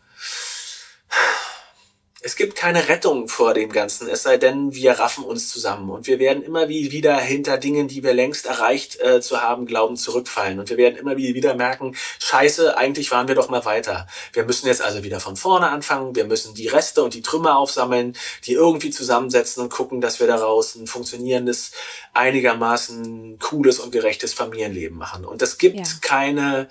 [2.22, 6.06] es gibt keine Rettung vor dem Ganzen, es sei denn, wir raffen uns zusammen und
[6.06, 10.60] wir werden immer wieder hinter Dingen, die wir längst erreicht äh, zu haben glauben, zurückfallen
[10.60, 14.06] und wir werden immer wieder merken, scheiße, eigentlich waren wir doch mal weiter.
[14.34, 17.58] Wir müssen jetzt also wieder von vorne anfangen, wir müssen die Reste und die Trümmer
[17.58, 21.72] aufsammeln, die irgendwie zusammensetzen und gucken, dass wir daraus ein funktionierendes,
[22.14, 25.24] einigermaßen cooles und gerechtes Familienleben machen.
[25.24, 25.84] Und es gibt ja.
[26.02, 26.68] keine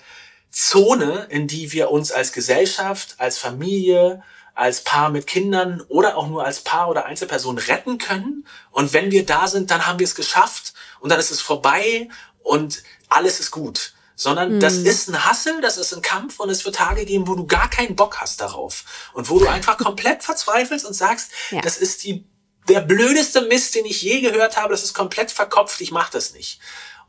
[0.51, 4.23] Zone, in die wir uns als Gesellschaft, als Familie,
[4.59, 8.45] als Paar mit Kindern oder auch nur als Paar oder Einzelperson retten können.
[8.71, 12.09] Und wenn wir da sind, dann haben wir es geschafft und dann ist es vorbei
[12.43, 13.93] und alles ist gut.
[14.15, 14.59] Sondern mhm.
[14.59, 17.47] das ist ein Hassel, das ist ein Kampf und es wird Tage geben, wo du
[17.47, 18.83] gar keinen Bock hast darauf.
[19.13, 21.61] Und wo du einfach komplett verzweifelst und sagst, ja.
[21.61, 22.25] das ist die,
[22.67, 26.33] der blödeste Mist, den ich je gehört habe, das ist komplett verkopft, ich mach das
[26.33, 26.59] nicht.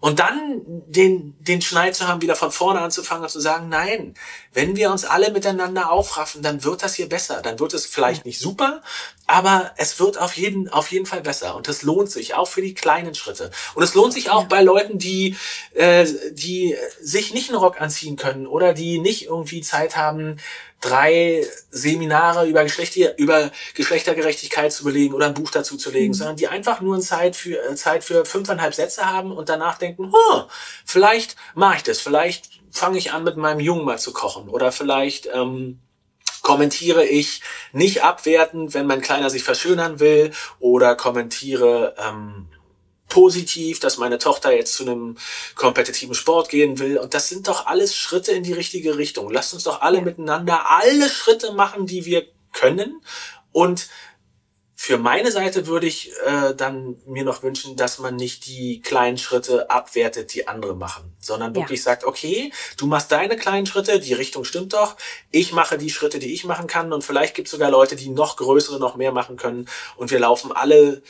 [0.00, 4.14] Und dann den, den Schneid zu haben, wieder von vorne anzufangen und zu sagen, nein,
[4.52, 7.40] wenn wir uns alle miteinander aufraffen, dann wird das hier besser.
[7.40, 8.82] Dann wird es vielleicht nicht super,
[9.26, 11.54] aber es wird auf jeden, auf jeden Fall besser.
[11.54, 13.52] Und das lohnt sich auch für die kleinen Schritte.
[13.74, 15.36] Und es lohnt sich auch bei Leuten, die,
[15.74, 20.38] äh, die sich nicht einen Rock anziehen können oder die nicht irgendwie Zeit haben,
[20.80, 26.14] drei Seminare über, Geschlechter, über Geschlechtergerechtigkeit zu belegen oder ein Buch dazu zu legen, mhm.
[26.14, 30.10] sondern die einfach nur eine Zeit für, Zeit für fünfeinhalb Sätze haben und danach denken,
[30.12, 30.42] oh,
[30.84, 34.72] vielleicht mache ich das, vielleicht fange ich an, mit meinem Jungen mal zu kochen oder
[34.72, 35.80] vielleicht ähm,
[36.42, 42.48] kommentiere ich nicht abwertend, wenn mein Kleiner sich verschönern will oder kommentiere ähm,
[43.08, 45.18] positiv, dass meine Tochter jetzt zu einem
[45.54, 46.96] kompetitiven Sport gehen will.
[46.96, 49.30] Und das sind doch alles Schritte in die richtige Richtung.
[49.30, 53.02] Lasst uns doch alle miteinander alle Schritte machen, die wir können.
[53.52, 53.88] Und
[54.82, 59.18] für meine Seite würde ich äh, dann mir noch wünschen, dass man nicht die kleinen
[59.18, 61.84] Schritte abwertet, die andere machen, sondern wirklich ja.
[61.84, 64.96] sagt, okay, du machst deine kleinen Schritte, die Richtung stimmt doch,
[65.30, 68.08] ich mache die Schritte, die ich machen kann und vielleicht gibt es sogar Leute, die
[68.08, 71.02] noch größere, noch mehr machen können und wir laufen alle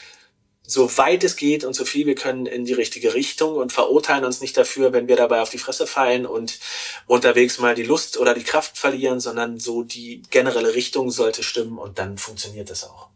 [0.66, 4.24] so weit es geht und so viel wir können in die richtige Richtung und verurteilen
[4.24, 6.58] uns nicht dafür, wenn wir dabei auf die Fresse fallen und
[7.06, 11.78] unterwegs mal die Lust oder die Kraft verlieren, sondern so die generelle Richtung sollte stimmen
[11.78, 13.10] und dann funktioniert das auch.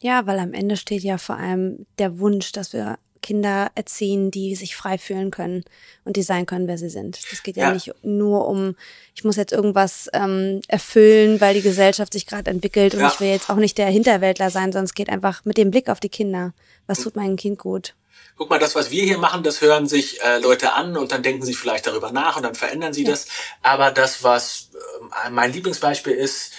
[0.00, 4.54] Ja, weil am Ende steht ja vor allem der Wunsch, dass wir Kinder erziehen, die
[4.54, 5.64] sich frei fühlen können
[6.04, 7.18] und die sein können, wer sie sind.
[7.30, 8.76] Es geht ja, ja, nicht nur um,
[9.14, 13.08] ich muss jetzt irgendwas ähm, erfüllen, weil die Gesellschaft sich gerade entwickelt und ja.
[13.12, 15.88] ich will jetzt auch nicht der Hinterwäldler sein, sondern es geht einfach mit dem Blick
[15.88, 16.54] auf die Kinder.
[16.86, 17.94] Was tut meinem Kind gut?
[18.36, 21.22] Guck mal, das, was wir hier machen, das hören sich äh, Leute an und dann
[21.22, 23.10] denken sie vielleicht darüber nach und dann verändern sie ja.
[23.10, 23.26] das.
[23.62, 24.70] Aber das, was
[25.26, 26.52] äh, mein Lieblingsbeispiel ist,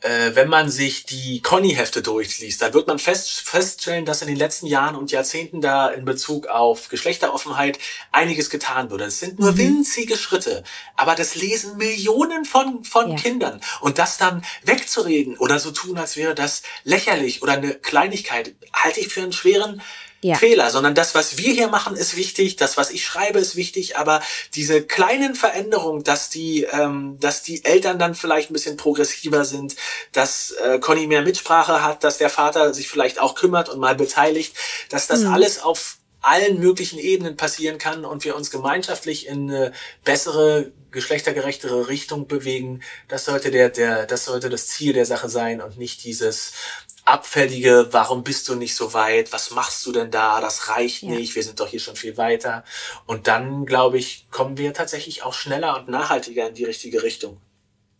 [0.00, 4.36] äh, wenn man sich die Conny-Hefte durchliest, dann wird man fest, feststellen, dass in den
[4.36, 7.78] letzten Jahren und Jahrzehnten da in Bezug auf Geschlechteroffenheit
[8.10, 9.04] einiges getan wurde.
[9.04, 9.58] Es sind nur mhm.
[9.58, 10.64] winzige Schritte,
[10.96, 13.16] aber das lesen Millionen von, von ja.
[13.16, 13.60] Kindern.
[13.80, 19.00] Und das dann wegzureden oder so tun, als wäre das lächerlich oder eine Kleinigkeit, halte
[19.00, 19.82] ich für einen schweren
[20.22, 20.34] ja.
[20.34, 23.96] Fehler, sondern das, was wir hier machen, ist wichtig, das, was ich schreibe, ist wichtig,
[23.96, 24.22] aber
[24.54, 29.76] diese kleinen Veränderungen, dass die, ähm, dass die Eltern dann vielleicht ein bisschen progressiver sind,
[30.12, 33.94] dass äh, Conny mehr Mitsprache hat, dass der Vater sich vielleicht auch kümmert und mal
[33.94, 34.54] beteiligt,
[34.90, 35.32] dass das mhm.
[35.32, 39.72] alles auf allen möglichen Ebenen passieren kann und wir uns gemeinschaftlich in eine
[40.04, 42.82] bessere, geschlechtergerechtere Richtung bewegen.
[43.08, 46.52] Das sollte der, der, das sollte das Ziel der Sache sein und nicht dieses,
[47.10, 51.10] abfällige, warum bist du nicht so weit, was machst du denn da, das reicht ja.
[51.10, 52.64] nicht, wir sind doch hier schon viel weiter.
[53.06, 57.40] Und dann, glaube ich, kommen wir tatsächlich auch schneller und nachhaltiger in die richtige Richtung.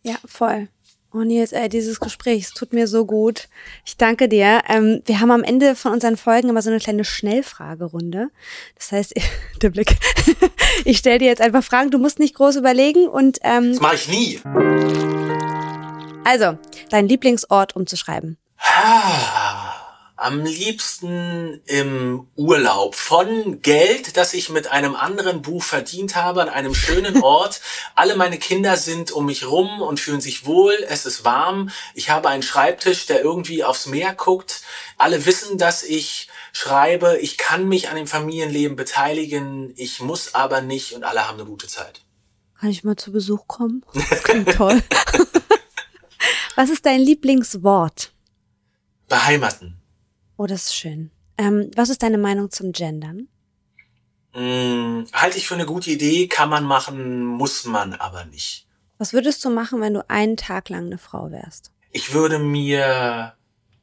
[0.03, 0.69] Ja, voll.
[1.13, 3.49] Oh Nils, ey, dieses Gespräch, es tut mir so gut.
[3.85, 4.61] Ich danke dir.
[4.69, 8.29] Ähm, wir haben am Ende von unseren Folgen immer so eine kleine Schnellfragerunde.
[8.75, 9.13] Das heißt,
[9.61, 9.97] der Blick.
[10.85, 13.95] ich stelle dir jetzt einfach Fragen, du musst nicht groß überlegen und ähm, Das mache
[13.95, 14.39] ich nie.
[16.23, 16.57] Also,
[16.89, 18.37] dein Lieblingsort umzuschreiben.
[18.63, 19.73] Ah,
[20.15, 22.95] am liebsten im Urlaub.
[22.95, 27.59] Von Geld, das ich mit einem anderen Buch verdient habe, an einem schönen Ort.
[27.95, 30.75] Alle meine Kinder sind um mich rum und fühlen sich wohl.
[30.87, 31.71] Es ist warm.
[31.95, 34.61] Ich habe einen Schreibtisch, der irgendwie aufs Meer guckt.
[34.97, 37.17] Alle wissen, dass ich schreibe.
[37.19, 39.73] Ich kann mich an dem Familienleben beteiligen.
[39.75, 42.01] Ich muss aber nicht und alle haben eine gute Zeit.
[42.59, 43.83] Kann ich mal zu Besuch kommen?
[44.09, 44.83] Das klingt toll.
[46.55, 48.11] Was ist dein Lieblingswort?
[49.11, 49.77] Beheimaten.
[50.37, 51.11] Oh, das ist schön.
[51.37, 53.27] Ähm, was ist deine Meinung zum Gendern?
[54.33, 58.67] Hm, halte ich für eine gute Idee, kann man machen, muss man aber nicht.
[58.97, 61.71] Was würdest du machen, wenn du einen Tag lang eine Frau wärst?
[61.91, 63.35] Ich würde mir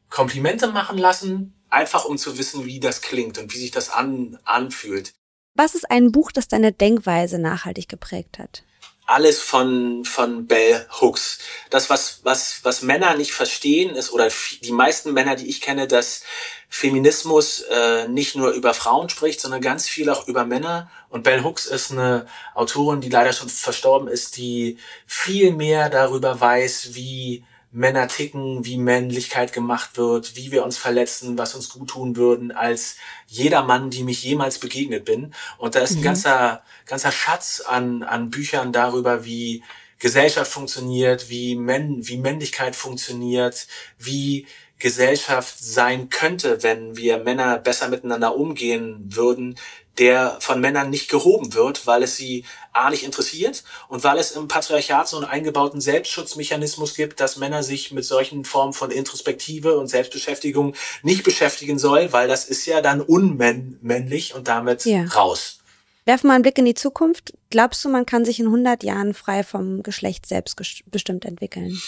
[0.09, 4.39] Komplimente machen lassen, einfach um zu wissen, wie das klingt und wie sich das an,
[4.45, 5.13] anfühlt.
[5.55, 8.63] Was ist ein Buch, das deine Denkweise nachhaltig geprägt hat?
[9.09, 11.39] Alles von, von Bell Hooks.
[11.71, 14.29] Das, was, was, was Männer nicht verstehen, ist, oder
[14.63, 16.23] die meisten Männer, die ich kenne, dass
[16.69, 20.91] Feminismus äh, nicht nur über Frauen spricht, sondern ganz viel auch über Männer.
[21.09, 26.39] Und Bell Hooks ist eine Autorin, die leider schon verstorben ist, die viel mehr darüber
[26.39, 31.91] weiß, wie Männer ticken, wie Männlichkeit gemacht wird, wie wir uns verletzen, was uns gut
[31.91, 35.35] tun würden, als jeder Mann, die mich jemals begegnet bin.
[35.59, 36.05] Und da ist ein mhm.
[36.05, 39.63] ganzer, ganzer Schatz an, an Büchern darüber, wie,
[39.99, 43.67] Gesellschaft funktioniert, wie, Männ wie Männlichkeit funktioniert,
[43.99, 44.47] wie
[44.79, 49.59] Gesellschaft sein könnte, wenn wir Männer besser miteinander umgehen würden,
[49.99, 54.33] der von Männern nicht gehoben wird, weil es sie A nicht interessiert und weil es
[54.33, 59.77] im Patriarchat so einen eingebauten Selbstschutzmechanismus gibt, dass Männer sich mit solchen Formen von Introspektive
[59.77, 65.05] und Selbstbeschäftigung nicht beschäftigen soll, weil das ist ja dann unmännlich und damit ja.
[65.07, 65.59] raus.
[66.05, 67.35] Werf mal einen Blick in die Zukunft.
[67.51, 71.79] Glaubst du, man kann sich in 100 Jahren frei vom Geschlecht selbstbestimmt entwickeln?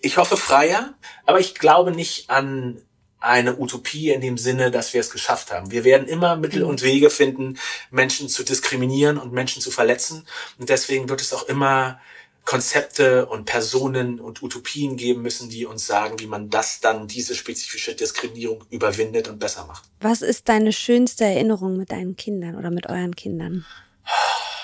[0.00, 0.94] Ich hoffe freier,
[1.26, 2.80] aber ich glaube nicht an
[3.26, 5.70] eine Utopie in dem Sinne, dass wir es geschafft haben.
[5.70, 7.58] Wir werden immer Mittel und Wege finden,
[7.90, 10.26] Menschen zu diskriminieren und Menschen zu verletzen.
[10.58, 12.00] Und deswegen wird es auch immer
[12.46, 17.34] Konzepte und Personen und Utopien geben müssen, die uns sagen, wie man das dann, diese
[17.34, 19.84] spezifische Diskriminierung überwindet und besser macht.
[20.00, 23.66] Was ist deine schönste Erinnerung mit deinen Kindern oder mit euren Kindern?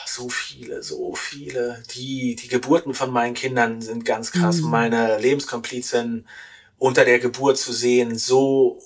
[0.07, 1.83] So viele, so viele.
[1.95, 4.59] Die, die Geburten von meinen Kindern sind ganz krass.
[4.61, 4.71] Mhm.
[4.71, 6.27] Meine Lebenskomplizin
[6.83, 8.83] unter der Geburt zu sehen, so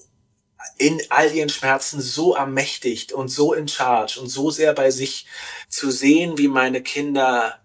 [0.77, 5.27] in all ihren Schmerzen so ermächtigt und so in charge und so sehr bei sich
[5.71, 7.59] zu sehen, wie meine Kinder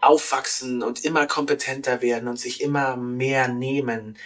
[0.00, 4.16] aufwachsen und immer kompetenter werden und sich immer mehr nehmen.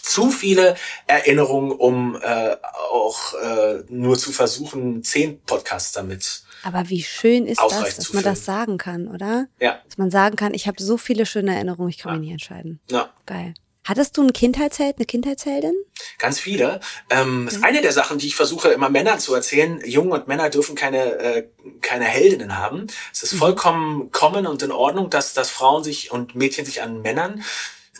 [0.00, 0.76] Zu viele
[1.08, 2.56] Erinnerungen, um äh,
[2.92, 8.22] auch äh, nur zu versuchen, zehn Podcasts damit aber wie schön ist das, dass man
[8.22, 9.46] das sagen kann, oder?
[9.58, 9.80] Ja.
[9.86, 12.18] Dass man sagen kann, ich habe so viele schöne Erinnerungen, ich kann ja.
[12.18, 12.80] mich nicht entscheiden.
[12.90, 13.08] Ja.
[13.24, 13.54] Geil.
[13.84, 15.74] Hattest du einen Kindheitsheld, eine Kindheitsheldin?
[16.18, 16.80] Ganz viele.
[17.08, 17.48] Ähm, mhm.
[17.48, 19.80] ist eine der Sachen, die ich versuche immer Männern zu erzählen.
[19.84, 21.48] Jungen und Männer dürfen keine äh,
[21.80, 22.86] keine Heldinnen haben.
[23.12, 23.38] Es ist mhm.
[23.38, 27.42] vollkommen kommen und in Ordnung, dass dass Frauen sich und Mädchen sich an Männern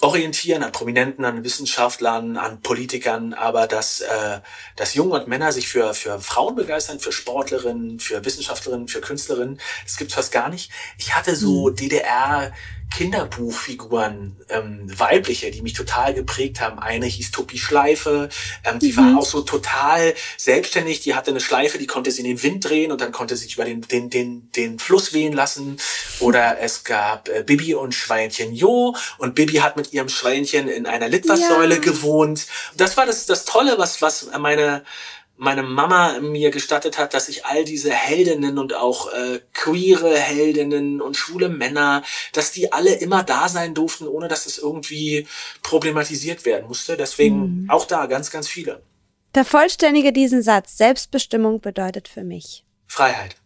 [0.01, 4.41] orientieren, an Prominenten, an Wissenschaftlern, an Politikern, aber dass, äh,
[4.77, 9.61] dass Junge und Männer sich für, für Frauen begeistern, für Sportlerinnen, für Wissenschaftlerinnen, für Künstlerinnen,
[9.85, 10.71] das gibt's fast gar nicht.
[10.99, 11.77] Ich hatte so mhm.
[11.77, 12.53] DDR
[12.91, 16.79] Kinderbuchfiguren, ähm, weibliche, die mich total geprägt haben.
[16.79, 18.29] Eine hieß Topi Schleife,
[18.65, 18.97] ähm, die mhm.
[18.97, 22.69] war auch so total selbstständig, die hatte eine Schleife, die konnte sie in den Wind
[22.69, 25.77] drehen und dann konnte sie sich über den, den, den, den Fluss wehen lassen.
[26.19, 30.87] Oder es gab äh, Bibi und Schweinchen Jo und Bibi hat mit ihrem Schweinchen in
[30.87, 31.81] einer Litfaßsäule ja.
[31.81, 32.47] gewohnt.
[32.77, 34.83] Das war das, das Tolle, was, was meine
[35.41, 41.01] meine Mama mir gestattet hat, dass ich all diese Heldinnen und auch äh, queere Heldinnen
[41.01, 42.03] und schwule Männer,
[42.35, 45.27] dass die alle immer da sein durften, ohne dass es irgendwie
[45.63, 46.99] problematisiert werden musste.
[46.99, 47.71] Deswegen mhm.
[47.71, 48.83] auch da ganz, ganz viele.
[49.33, 50.77] Vervollständige diesen Satz.
[50.77, 52.67] Selbstbestimmung bedeutet für mich.
[52.87, 53.37] Freiheit.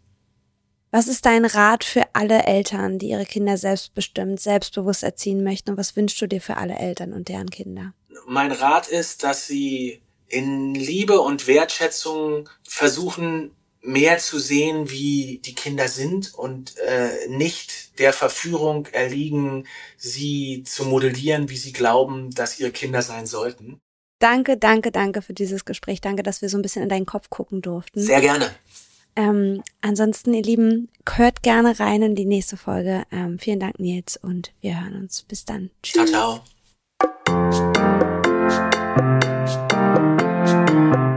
[0.90, 5.70] Was ist dein Rat für alle Eltern, die ihre Kinder selbstbestimmt, selbstbewusst erziehen möchten?
[5.70, 7.94] Und was wünschst du dir für alle Eltern und deren Kinder?
[8.26, 15.54] Mein Rat ist, dass sie in Liebe und Wertschätzung versuchen, mehr zu sehen, wie die
[15.54, 19.66] Kinder sind und äh, nicht der Verführung erliegen,
[19.98, 23.80] sie zu modellieren, wie sie glauben, dass ihre Kinder sein sollten.
[24.20, 26.00] Danke, danke, danke für dieses Gespräch.
[26.00, 28.00] Danke, dass wir so ein bisschen in deinen Kopf gucken durften.
[28.00, 28.50] Sehr gerne.
[29.16, 33.04] Ähm, ansonsten, ihr Lieben, hört gerne rein in die nächste Folge.
[33.12, 35.22] Ähm, vielen Dank, Nils, und wir hören uns.
[35.22, 35.70] Bis dann.
[35.82, 36.10] Tschüss.
[36.10, 36.40] Ciao,
[38.96, 39.33] ciao.